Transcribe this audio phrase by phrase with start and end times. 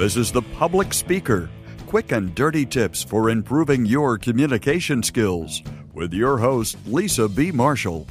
[0.00, 1.50] This is The Public Speaker
[1.86, 7.52] quick and dirty tips for improving your communication skills with your host, Lisa B.
[7.52, 8.06] Marshall.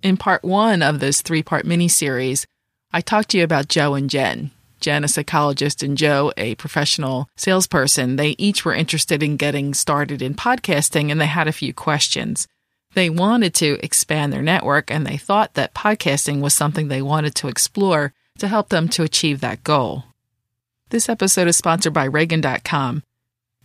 [0.00, 2.46] In part one of this three part mini series,
[2.92, 4.52] I talked to you about Joe and Jen.
[4.78, 8.14] Jen, a psychologist, and Joe, a professional salesperson.
[8.14, 12.46] They each were interested in getting started in podcasting and they had a few questions.
[12.94, 17.34] They wanted to expand their network and they thought that podcasting was something they wanted
[17.34, 20.04] to explore to help them to achieve that goal.
[20.92, 23.02] This episode is sponsored by Ragan.com.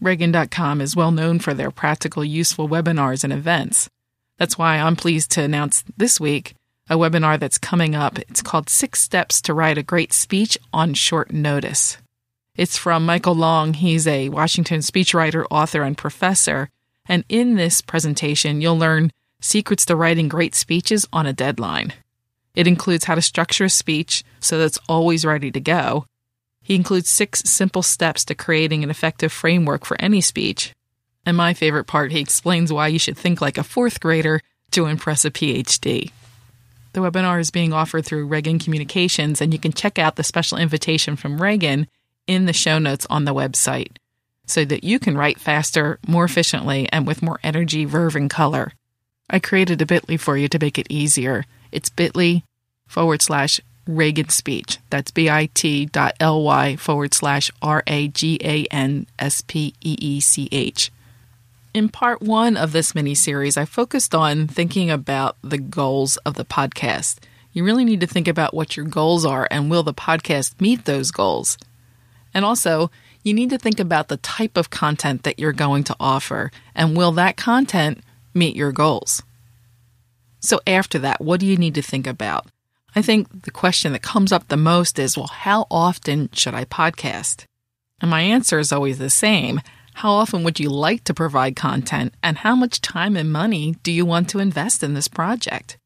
[0.02, 3.90] Ragan.com is well known for their practical, useful webinars and events.
[4.38, 6.54] That's why I'm pleased to announce this week
[6.90, 8.18] a webinar that's coming up.
[8.18, 11.98] It's called Six Steps to Write a Great Speech on Short Notice.
[12.56, 13.74] It's from Michael Long.
[13.74, 16.70] He's a Washington speechwriter, author, and professor.
[17.10, 21.92] And in this presentation, you'll learn secrets to writing great speeches on a deadline.
[22.56, 26.06] It includes how to structure a speech so that it's always ready to go,
[26.68, 30.74] he includes six simple steps to creating an effective framework for any speech.
[31.26, 34.86] And my favorite part, he explains why you should think like a fourth grader to
[34.86, 36.12] impress a PhD.
[36.92, 40.58] The webinar is being offered through Ragan Communications, and you can check out the special
[40.58, 41.88] invitation from Ragan
[42.28, 43.96] in the show notes on the website
[44.46, 48.74] so that you can write faster, more efficiently, and with more energy, verve, and color.
[49.30, 51.46] I created a bit.ly for you to make it easier.
[51.72, 52.44] It's bit.ly
[52.88, 54.78] forward slash Ragan speech.
[54.90, 60.92] That's bit.ly forward slash R A G A N S P E E C H.
[61.74, 66.34] In part one of this mini series, I focused on thinking about the goals of
[66.34, 67.20] the podcast.
[67.54, 70.86] You really need to think about what your goals are and will the podcast meet
[70.86, 71.58] those goals?
[72.34, 72.92] And also,
[73.24, 76.96] you need to think about the type of content that you're going to offer and
[76.96, 78.02] will that content
[78.34, 79.24] meet your goals?
[80.40, 82.48] So, after that, what do you need to think about?
[82.98, 86.66] I think the question that comes up the most is well, how often should I
[86.66, 87.46] podcast?
[88.02, 89.62] And my answer is always the same.
[89.94, 93.92] How often would you like to provide content, and how much time and money do
[93.92, 95.78] you want to invest in this project?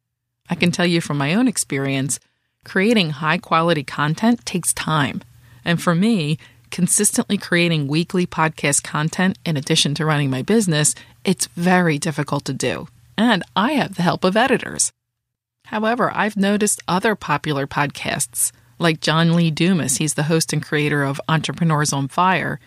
[0.49, 2.17] I can tell you from my own experience,
[2.63, 5.21] creating high quality content takes time.
[5.65, 6.37] And for me,
[6.69, 10.95] consistently creating weekly podcast content in addition to running my business,
[11.25, 12.87] it's very difficult to do.
[13.17, 14.93] And I have the help of editors.
[15.71, 19.97] However, I've noticed other popular podcasts, like John Lee Dumas.
[19.97, 22.59] He's the host and creator of Entrepreneurs on Fire,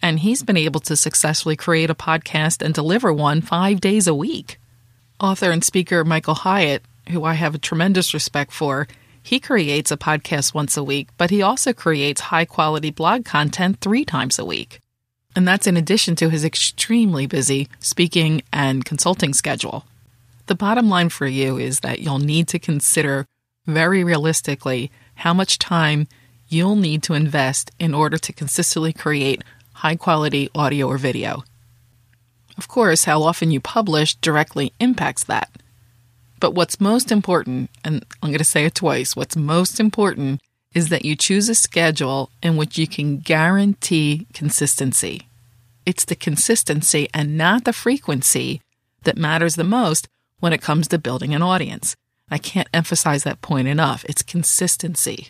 [0.00, 4.14] and he's been able to successfully create a podcast and deliver one five days a
[4.14, 4.60] week.
[5.18, 8.86] Author and speaker Michael Hyatt, who I have a tremendous respect for,
[9.20, 13.80] he creates a podcast once a week, but he also creates high quality blog content
[13.80, 14.78] three times a week.
[15.34, 19.84] And that's in addition to his extremely busy speaking and consulting schedule.
[20.46, 23.26] The bottom line for you is that you'll need to consider
[23.66, 26.08] very realistically how much time
[26.48, 29.42] you'll need to invest in order to consistently create
[29.74, 31.44] high quality audio or video.
[32.58, 35.50] Of course, how often you publish directly impacts that.
[36.40, 40.40] But what's most important, and I'm going to say it twice, what's most important
[40.74, 45.28] is that you choose a schedule in which you can guarantee consistency.
[45.86, 48.60] It's the consistency and not the frequency
[49.04, 50.08] that matters the most
[50.42, 51.94] when it comes to building an audience.
[52.28, 54.04] I can't emphasize that point enough.
[54.08, 55.28] It's consistency.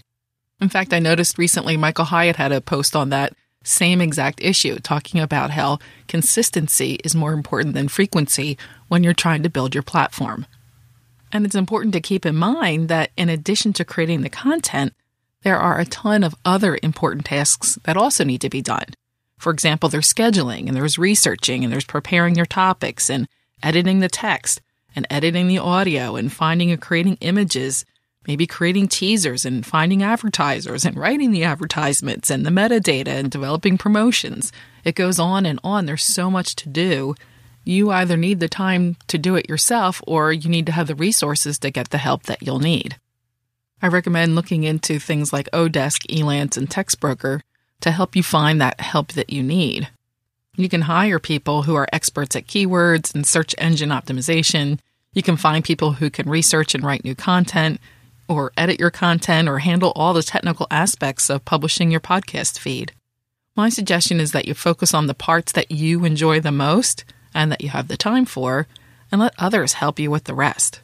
[0.59, 4.79] In fact, I noticed recently Michael Hyatt had a post on that same exact issue,
[4.79, 8.57] talking about how consistency is more important than frequency
[8.89, 10.47] when you're trying to build your platform.
[11.31, 14.95] And it's important to keep in mind that in addition to creating the content,
[15.43, 18.87] there are a ton of other important tasks that also need to be done.
[19.39, 23.29] For example, there's scheduling and there's researching and there's preparing your topics and
[23.63, 24.63] editing the text
[24.95, 27.85] and editing the audio and finding and creating images,
[28.27, 33.79] maybe creating teasers and finding advertisers and writing the advertisements and the metadata and developing
[33.79, 34.53] promotions.
[34.85, 35.87] It goes on and on.
[35.87, 37.15] There's so much to do.
[37.65, 40.95] You either need the time to do it yourself or you need to have the
[40.95, 42.97] resources to get the help that you'll need.
[43.81, 47.41] I recommend looking into things like Odesk, Elance, and TextBroker
[47.81, 49.89] to help you find that help that you need.
[50.57, 54.79] You can hire people who are experts at keywords and search engine optimization.
[55.15, 57.81] You can find people who can research and write new content,
[58.29, 62.93] or edit your content, or handle all the technical aspects of publishing your podcast feed.
[63.57, 67.51] My suggestion is that you focus on the parts that you enjoy the most and
[67.51, 68.67] that you have the time for,
[69.11, 70.81] and let others help you with the rest.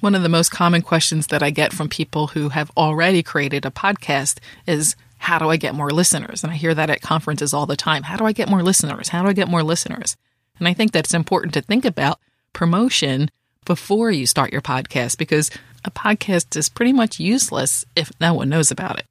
[0.00, 3.64] One of the most common questions that I get from people who have already created
[3.64, 6.42] a podcast is how do I get more listeners?
[6.42, 8.02] And I hear that at conferences all the time.
[8.02, 9.08] How do I get more listeners?
[9.08, 10.16] How do I get more listeners?
[10.58, 12.20] And I think that it's important to think about
[12.52, 13.30] promotion
[13.64, 15.50] before you start your podcast because
[15.84, 19.06] a podcast is pretty much useless if no one knows about it.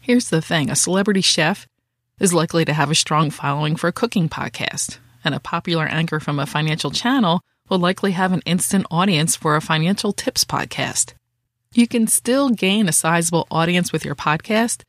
[0.00, 1.66] Here's the thing a celebrity chef
[2.18, 6.20] is likely to have a strong following for a cooking podcast, and a popular anchor
[6.20, 11.14] from a financial channel will likely have an instant audience for a financial tips podcast.
[11.72, 14.82] You can still gain a sizable audience with your podcast,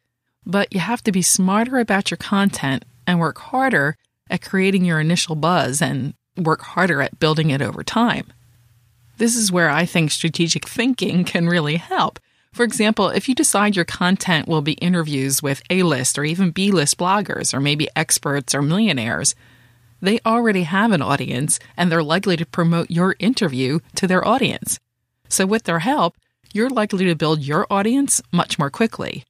[0.45, 3.95] but you have to be smarter about your content and work harder
[4.29, 8.25] at creating your initial buzz and work harder at building it over time.
[9.17, 12.19] This is where I think strategic thinking can really help.
[12.53, 16.51] For example, if you decide your content will be interviews with A list or even
[16.51, 19.35] B list bloggers, or maybe experts or millionaires,
[20.01, 24.79] they already have an audience and they're likely to promote your interview to their audience.
[25.29, 26.15] So, with their help,
[26.51, 29.23] you're likely to build your audience much more quickly.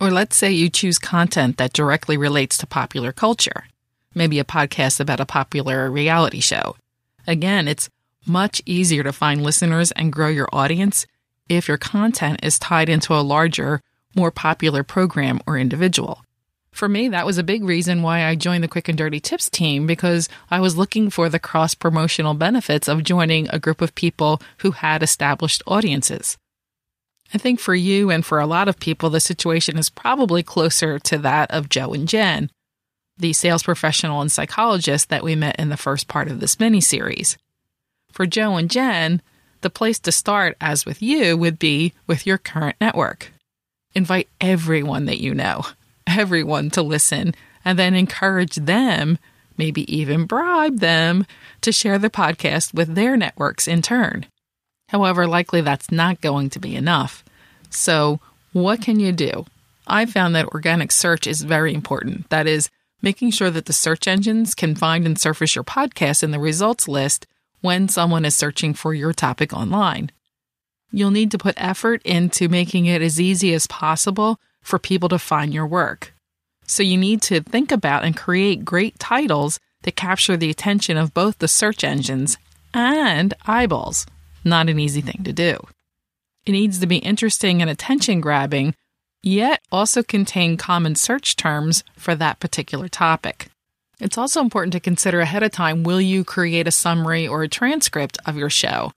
[0.00, 3.64] Or let's say you choose content that directly relates to popular culture,
[4.14, 6.76] maybe a podcast about a popular reality show.
[7.26, 7.88] Again, it's
[8.26, 11.06] much easier to find listeners and grow your audience
[11.48, 13.80] if your content is tied into a larger,
[14.16, 16.24] more popular program or individual.
[16.72, 19.48] For me, that was a big reason why I joined the Quick and Dirty Tips
[19.48, 23.94] team because I was looking for the cross promotional benefits of joining a group of
[23.94, 26.36] people who had established audiences.
[27.34, 31.00] I think for you and for a lot of people, the situation is probably closer
[31.00, 32.48] to that of Joe and Jen,
[33.18, 36.80] the sales professional and psychologist that we met in the first part of this mini
[36.80, 37.36] series.
[38.12, 39.20] For Joe and Jen,
[39.62, 43.32] the place to start, as with you, would be with your current network.
[43.94, 45.62] Invite everyone that you know,
[46.06, 47.34] everyone to listen,
[47.64, 49.18] and then encourage them,
[49.56, 51.26] maybe even bribe them,
[51.62, 54.26] to share the podcast with their networks in turn.
[54.88, 57.24] However, likely that's not going to be enough.
[57.70, 58.20] So,
[58.52, 59.46] what can you do?
[59.86, 62.30] I found that organic search is very important.
[62.30, 62.70] That is,
[63.04, 66.88] making sure that the search engines can find and surface your podcast in the results
[66.88, 67.26] list
[67.60, 70.10] when someone is searching for your topic online.
[70.90, 75.18] You'll need to put effort into making it as easy as possible for people to
[75.18, 76.14] find your work.
[76.66, 81.12] So you need to think about and create great titles that capture the attention of
[81.12, 82.38] both the search engines
[82.72, 84.06] and eyeballs.
[84.44, 85.58] Not an easy thing to do.
[86.46, 88.74] It needs to be interesting and attention grabbing,
[89.22, 93.48] yet also contain common search terms for that particular topic.
[94.00, 97.48] It's also important to consider ahead of time will you create a summary or a
[97.48, 98.92] transcript of your show?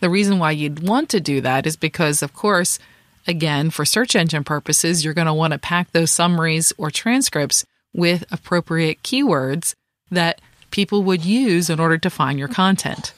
[0.00, 2.78] The reason why you'd want to do that is because, of course,
[3.26, 7.64] again, for search engine purposes, you're going to want to pack those summaries or transcripts
[7.94, 9.74] with appropriate keywords
[10.10, 10.40] that
[10.70, 13.14] people would use in order to find your content.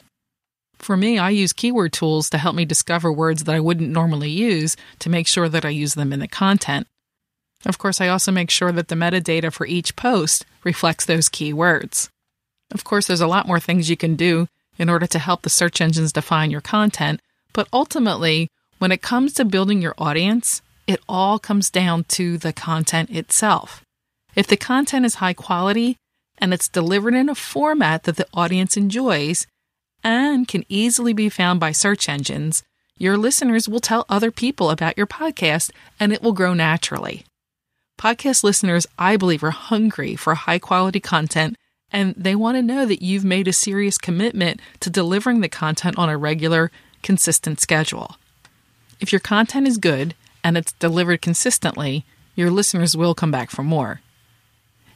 [0.78, 4.30] For me, I use keyword tools to help me discover words that I wouldn't normally
[4.30, 6.86] use to make sure that I use them in the content.
[7.64, 12.08] Of course, I also make sure that the metadata for each post reflects those keywords.
[12.72, 15.50] Of course, there's a lot more things you can do in order to help the
[15.50, 17.20] search engines define your content,
[17.52, 22.52] but ultimately, when it comes to building your audience, it all comes down to the
[22.52, 23.82] content itself.
[24.34, 25.96] If the content is high quality
[26.38, 29.46] and it's delivered in a format that the audience enjoys,
[30.06, 32.62] and can easily be found by search engines,
[32.96, 37.24] your listeners will tell other people about your podcast and it will grow naturally.
[37.98, 41.56] Podcast listeners, I believe, are hungry for high quality content
[41.90, 45.98] and they want to know that you've made a serious commitment to delivering the content
[45.98, 46.70] on a regular,
[47.02, 48.16] consistent schedule.
[49.00, 52.04] If your content is good and it's delivered consistently,
[52.36, 54.02] your listeners will come back for more.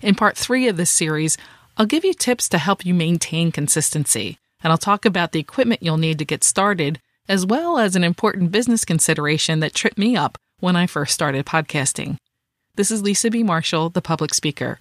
[0.03, 1.37] In part three of this series,
[1.77, 5.83] I'll give you tips to help you maintain consistency and I'll talk about the equipment
[5.83, 10.17] you'll need to get started, as well as an important business consideration that tripped me
[10.17, 12.17] up when I first started podcasting.
[12.77, 13.43] This is Lisa B.
[13.43, 14.79] Marshall, the public speaker,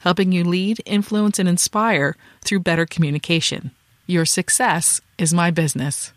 [0.00, 3.70] helping you lead, influence, and inspire through better communication.
[4.06, 6.12] Your success is my business.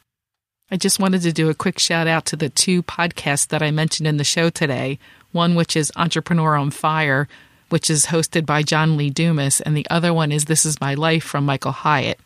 [0.72, 3.70] I just wanted to do a quick shout out to the two podcasts that I
[3.70, 4.98] mentioned in the show today.
[5.32, 7.28] One, which is Entrepreneur on Fire,
[7.70, 10.94] which is hosted by John Lee Dumas, and the other one is This Is My
[10.94, 12.20] Life from Michael Hyatt.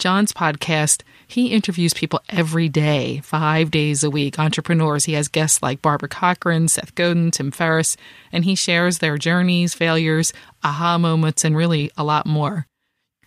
[0.00, 5.04] John's podcast, he interviews people every day, five days a week, entrepreneurs.
[5.04, 7.98] He has guests like Barbara Corcoran, Seth Godin, Tim Ferriss,
[8.32, 10.32] and he shares their journeys, failures,
[10.64, 12.66] aha moments, and really a lot more.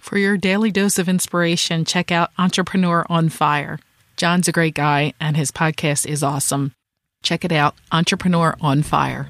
[0.02, 3.78] For your daily dose of inspiration, check out Entrepreneur on Fire.
[4.18, 6.74] John's a great guy, and his podcast is awesome.
[7.22, 9.30] Check it out, Entrepreneur on Fire.